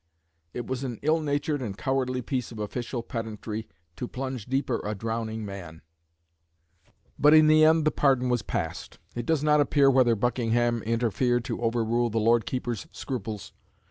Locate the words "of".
2.51-2.57